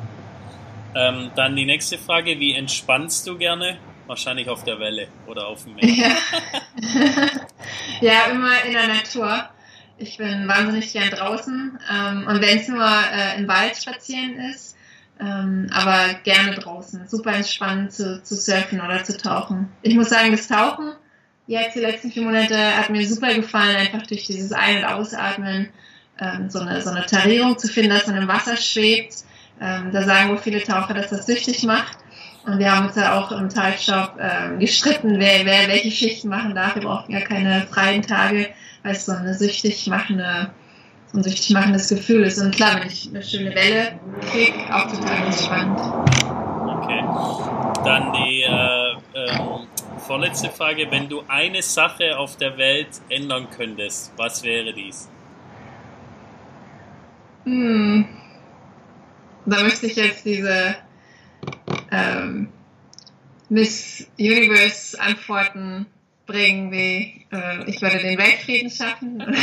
[0.94, 3.78] Ähm, dann die nächste Frage, wie entspannst du gerne?
[4.06, 5.86] Wahrscheinlich auf der Welle oder auf dem Meer.
[5.86, 6.16] Ja,
[8.00, 9.48] ja immer in der Natur.
[9.96, 14.76] Ich bin wahnsinnig gern draußen ähm, und wenn es nur äh, im Wald spazieren ist,
[15.20, 17.06] ähm, aber gerne draußen.
[17.08, 19.72] Super entspannend zu, zu surfen oder zu tauchen.
[19.82, 20.92] Ich muss sagen, das Tauchen
[21.46, 25.68] jetzt die letzten vier Monate hat mir super gefallen, einfach durch dieses Ein- und Ausatmen
[26.20, 29.14] ähm, so, eine, so eine Tarierung zu finden, dass man im Wasser schwebt.
[29.60, 31.98] Ähm, da sagen wohl viele Taucher, dass das süchtig macht.
[32.46, 36.54] Und wir haben uns ja auch im Talkshop ähm, gestritten, wer, wer welche Schichten machen
[36.54, 36.74] darf.
[36.74, 38.50] Wir brauchen ja keine freien Tage,
[38.82, 40.50] weil es so eine süchtig machende,
[41.06, 42.38] so ein süchtig machendes Gefühl ist.
[42.38, 43.98] Und klar, wenn ich eine schöne Welle
[44.30, 45.80] kriege, auch total entspannt.
[46.66, 47.02] Okay.
[47.84, 49.66] Dann die äh, ähm,
[49.98, 50.90] vorletzte Frage.
[50.90, 55.08] Wenn du eine Sache auf der Welt ändern könntest, was wäre dies?
[57.44, 58.06] Hm.
[59.46, 60.76] Da müsste ich jetzt diese
[61.90, 62.48] ähm,
[63.48, 65.86] Miss Universe Antworten
[66.26, 69.22] bringen, wie äh, ich würde den Weltfrieden schaffen.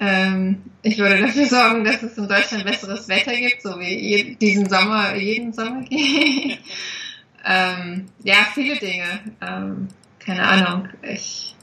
[0.00, 4.34] ähm, ich würde dafür sorgen, dass es in Deutschland besseres Wetter gibt, so wie je,
[4.36, 5.84] diesen Sommer, jeden Sommer
[7.44, 9.20] ähm, ja, viele Dinge.
[9.40, 9.88] Ähm,
[10.20, 10.88] keine Ahnung.
[11.02, 11.56] Ich,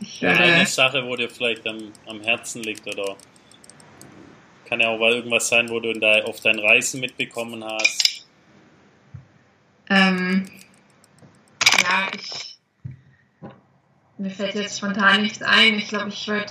[0.00, 3.16] ich würde, Eine Sache, wo dir vielleicht am, am Herzen liegt oder
[4.72, 8.26] kann ja auch mal irgendwas sein, wo du in de, auf deinen Reisen mitbekommen hast.
[9.90, 10.46] Ähm,
[11.82, 12.58] ja, ich.
[14.16, 15.74] Mir fällt jetzt spontan nichts ein.
[15.74, 16.50] Ich glaube, ich würde.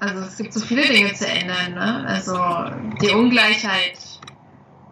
[0.00, 2.04] Also es gibt so viele Dinge zu ändern, ne?
[2.08, 2.34] Also
[3.00, 3.98] die Ungleichheit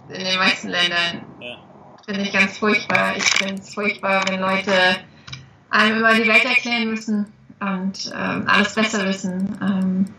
[0.08, 1.58] in den meisten Ländern Ja.
[2.06, 3.16] finde ich ganz furchtbar.
[3.16, 4.72] Ich finde es furchtbar, wenn Leute
[5.70, 9.58] einem immer die Welt erklären müssen und ähm, alles besser wissen.
[9.60, 10.14] Ähm,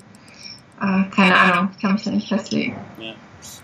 [0.82, 2.76] äh, keine Ahnung, ich kann mich da nicht festlegen.
[3.00, 3.14] Ja.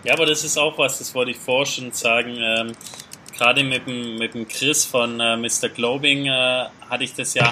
[0.04, 1.38] ja, aber das ist auch was, das wollte ich
[1.70, 2.36] schon sagen.
[2.38, 2.72] Ähm,
[3.36, 5.70] Gerade mit dem, mit dem Chris von äh, Mr.
[5.70, 7.52] Globing äh, hatte ich das ja,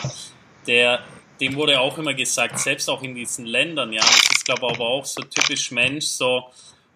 [0.68, 1.00] der,
[1.40, 4.76] dem wurde auch immer gesagt, selbst auch in diesen Ländern, ja, das ist glaube ich
[4.76, 6.44] aber auch so typisch Mensch, so,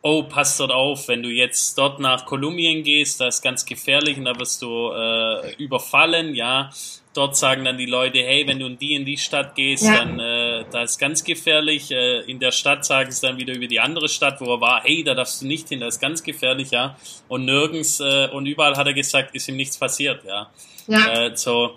[0.04, 4.20] oh, pass dort auf, wenn du jetzt dort nach Kolumbien gehst, da ist ganz gefährlich
[4.20, 6.70] und da wirst du äh, überfallen, ja.
[7.16, 10.00] Dort sagen dann die Leute, hey, wenn du in die in die Stadt gehst, Ja.
[10.04, 11.90] dann äh, da ist ganz gefährlich.
[11.90, 14.84] Äh, in der Stadt sagen sie dann wieder über die andere Stadt, wo er war,
[14.84, 16.98] hey, da darfst du nicht hin, das ist ganz gefährlich, ja.
[17.30, 20.50] Und nirgends äh, und überall hat er gesagt, ist ihm nichts passiert, ja.
[20.88, 21.74] Ja, Äh, so,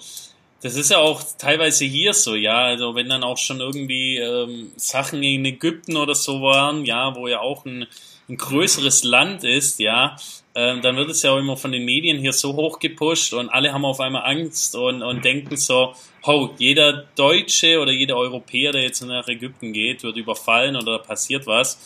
[0.60, 2.58] das ist ja auch teilweise hier so, ja.
[2.64, 7.28] Also wenn dann auch schon irgendwie ähm, Sachen in Ägypten oder so waren, ja, wo
[7.28, 7.86] ja auch ein,
[8.28, 10.16] ein größeres Land ist, ja,
[10.58, 13.48] ähm, dann wird es ja auch immer von den Medien hier so hoch gepusht und
[13.48, 15.94] alle haben auf einmal Angst und, und denken so,
[16.24, 20.98] oh, jeder Deutsche oder jeder Europäer, der jetzt nach Ägypten geht, wird überfallen oder da
[20.98, 21.78] passiert was.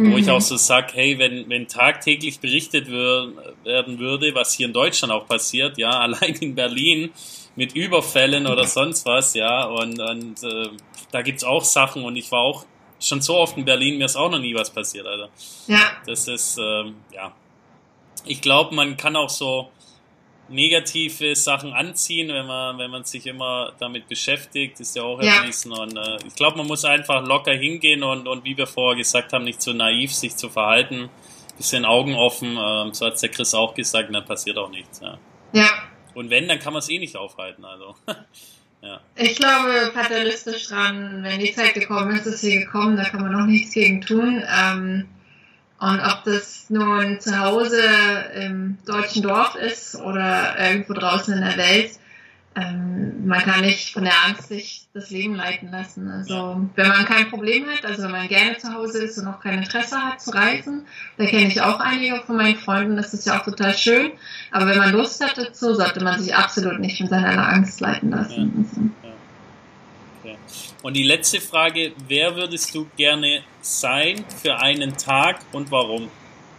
[0.00, 3.32] Wo ich auch so sag, hey, wenn, wenn tagtäglich berichtet wür
[3.64, 7.10] werden würde, was hier in Deutschland auch passiert, ja, allein in Berlin
[7.56, 10.68] mit Überfällen oder sonst was, ja, und, und äh,
[11.10, 12.64] da gibt's auch Sachen und ich war auch
[13.00, 15.26] schon so oft in Berlin, mir ist auch noch nie was passiert, also
[15.66, 17.32] ja, das ist, ähm, ja,
[18.26, 19.70] ich glaube, man kann auch so
[20.48, 25.42] negative Sachen anziehen, wenn man, wenn man sich immer damit beschäftigt, ist ja auch Ja.
[25.42, 25.72] erwiesen.
[25.72, 29.32] Und äh, ich glaube, man muss einfach locker hingehen und, und wie wir vorher gesagt
[29.32, 31.10] haben, nicht so naiv sich zu verhalten,
[31.58, 35.00] bisschen Augen offen, ähm, so hat's der Chris auch gesagt, und dann passiert auch nichts.
[35.00, 35.18] Ja.
[35.52, 35.68] ja.
[36.14, 37.64] Und wenn, dann kann man es eh nicht aufhalten.
[37.64, 37.96] Also.
[38.82, 39.00] ja.
[39.16, 43.32] Ich glaube fatalistisch dran, wenn die Zeit gekommen ist, ist sie gekommen, da kann man
[43.32, 44.42] noch nichts gegen tun.
[44.48, 45.08] Ähm,
[45.80, 47.80] und ob das nun zu Hause
[48.34, 51.92] im deutschen Dorf ist oder irgendwo draußen in der Welt,
[52.56, 56.10] ähm, man kann nicht von der Angst sich das Leben leiten lassen.
[56.10, 59.40] Also wenn man kein Problem hat, also wenn man gerne zu Hause ist und auch
[59.40, 60.86] kein Interesse hat zu reisen,
[61.16, 64.10] da kenne ich auch einige von meinen Freunden, das ist ja auch total schön.
[64.50, 68.10] Aber wenn man Lust hat dazu, sollte man sich absolut nicht von seiner Angst leiten
[68.10, 68.66] lassen.
[68.66, 69.07] Also,
[70.28, 70.38] Okay.
[70.82, 76.10] Und die letzte Frage, wer würdest du gerne sein für einen Tag und warum?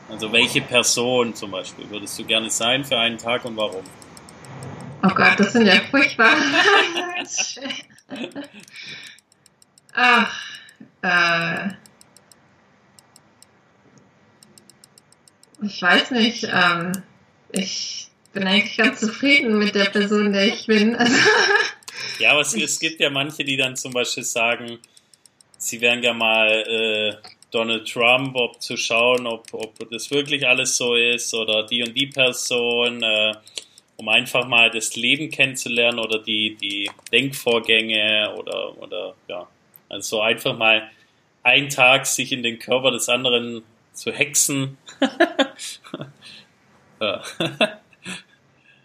[0.10, 3.84] Also welche Person zum Beispiel würdest du gerne sein für einen Tag und warum?
[5.04, 6.34] Oh Gott, das sind ja furchtbar.
[9.94, 10.36] Ach,
[11.02, 11.70] äh,
[15.62, 16.48] ich weiß nicht.
[16.52, 16.92] Ähm,
[17.52, 20.96] ich bin eigentlich ganz zufrieden mit der Person, der ich bin.
[20.96, 21.16] Also,
[22.20, 24.80] Ja, aber es, es, gibt ja manche, die dann zum Beispiel sagen,
[25.58, 27.16] sie wären ja mal äh,
[27.52, 31.94] Donald Trump, ob zu schauen, ob, ob das wirklich alles so ist oder die und
[31.94, 33.34] die Person, äh,
[33.98, 39.48] um einfach mal das Leben kennenzulernen oder die, die Denkvorgänge oder, oder ja,
[39.90, 40.90] also einfach mal
[41.44, 44.78] einen Tag sich in den Körper des anderen zu hexen.
[47.02, 47.24] ja.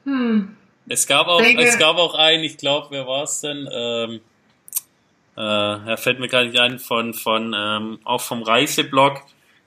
[0.04, 0.56] hm.
[0.86, 1.62] Es gab auch, Denke.
[1.62, 3.68] es gab auch einen, ich glaube, wer war es denn?
[3.72, 4.20] Ähm,
[5.36, 9.22] äh, er fällt mir gar nicht ein, von, von ähm, auch vom Reiseblog,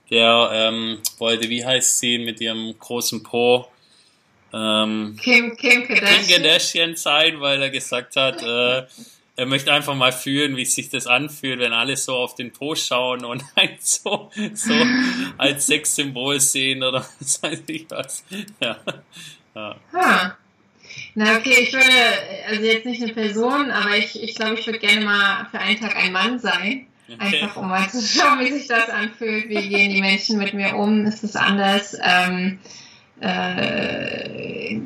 [0.09, 3.67] der ähm, wollte, wie heißt sie, mit ihrem großen Po
[4.53, 6.25] ähm, Kim, Kim, Kardashian.
[6.25, 8.85] Kim Kardashian sein, weil er gesagt hat, äh,
[9.35, 12.73] er möchte einfach mal fühlen, wie sich das anfühlt, wenn alle so auf den Po
[12.75, 14.73] schauen und ein so, so
[15.37, 18.23] als Sexsymbol sehen oder was weiß ich was.
[18.61, 18.77] Ja.
[19.53, 19.75] ja.
[19.93, 20.37] Ha.
[21.19, 21.87] Na okay, ich würde,
[22.47, 25.79] also jetzt nicht eine Person, aber ich, ich glaube, ich würde gerne mal für einen
[25.79, 26.85] Tag ein Mann sein.
[27.11, 27.41] Okay.
[27.41, 30.75] Einfach um mal zu schauen, wie sich das anfühlt, wie gehen die Menschen mit mir
[30.75, 31.97] um, ist es anders.
[32.03, 32.59] Ähm,
[33.19, 34.79] äh,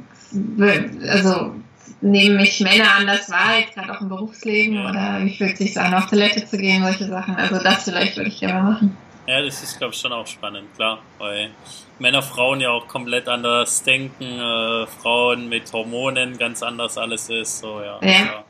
[1.10, 1.54] also
[2.00, 5.78] nehmen mich Männer anders wahr, jetzt gerade auch im Berufsleben, oder wie fühlt es sich
[5.78, 7.36] an, auf Toilette zu gehen, solche Sachen.
[7.36, 8.98] Also das vielleicht würde ich gerne machen.
[9.28, 11.00] Ja, das ist, glaube ich, schon auch spannend, klar.
[11.20, 11.52] Weil
[12.00, 17.60] Männer, Frauen ja auch komplett anders denken, äh, Frauen mit Hormonen ganz anders alles ist.
[17.60, 18.00] So, ja.
[18.02, 18.10] ja.
[18.10, 18.46] ja,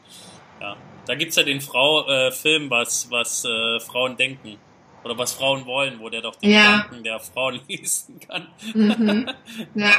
[0.62, 0.78] ja.
[1.06, 4.58] Da gibt es ja den Frau, äh, Film, was, was äh, Frauen denken.
[5.04, 6.84] Oder was Frauen wollen, wo der doch die ja.
[6.84, 8.48] Gedanken der Frauen lesen kann.
[8.74, 9.30] Mhm.
[9.76, 9.92] Ja.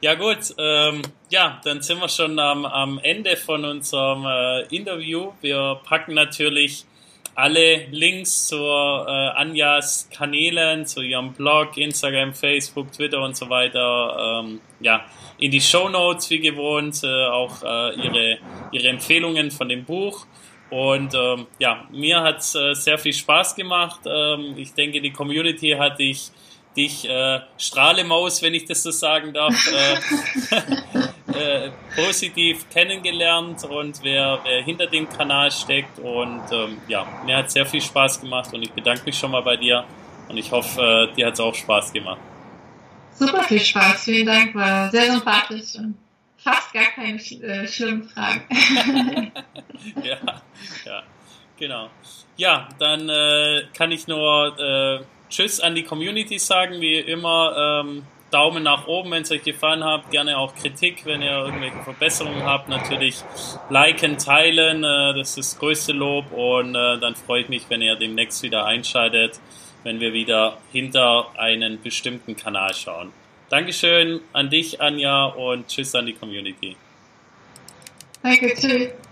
[0.00, 0.54] ja, gut.
[0.56, 5.32] Ähm, ja, dann sind wir schon am, am Ende von unserem äh, Interview.
[5.40, 6.86] Wir packen natürlich
[7.36, 14.42] alle Links zu äh, Anjas Kanälen, zu ihrem Blog, Instagram, Facebook, Twitter und so weiter,
[14.42, 15.04] ähm, ja,
[15.38, 18.38] in die Show Notes wie gewohnt, äh, auch äh, ihre,
[18.72, 20.26] ihre Empfehlungen von dem Buch.
[20.70, 24.00] Und ähm, ja, mir hat es äh, sehr viel Spaß gemacht.
[24.06, 26.30] Ähm, ich denke, die Community hat dich,
[26.74, 30.56] dich äh, Strahlemaus, wenn ich das so sagen darf, äh,
[31.96, 35.98] positiv kennengelernt und wer, wer hinter dem Kanal steckt.
[35.98, 39.42] Und ähm, ja, mir hat sehr viel Spaß gemacht und ich bedanke mich schon mal
[39.42, 39.84] bei dir
[40.28, 42.20] und ich hoffe, äh, dir hat es auch Spaß gemacht.
[43.14, 45.96] Super viel Spaß, vielen Dank, war sehr sympathisch und
[46.36, 48.42] fast gar keine äh, schlimmen Fragen.
[50.02, 50.18] ja,
[50.84, 51.02] ja,
[51.58, 51.88] genau.
[52.36, 57.82] Ja, dann äh, kann ich nur äh, Tschüss an die Community sagen, wie immer.
[57.84, 60.10] Ähm, Daumen nach oben, wenn es euch gefallen hat.
[60.10, 62.68] Gerne auch Kritik, wenn ihr irgendwelche Verbesserungen habt.
[62.68, 63.22] Natürlich
[63.70, 66.32] liken, teilen, äh, das ist das größte Lob.
[66.32, 69.40] Und äh, dann freue ich mich, wenn ihr demnächst wieder einschaltet,
[69.84, 73.12] wenn wir wieder hinter einen bestimmten Kanal schauen.
[73.48, 76.76] Dankeschön an dich, Anja, und tschüss an die Community.
[78.22, 79.05] Danke, tschüss.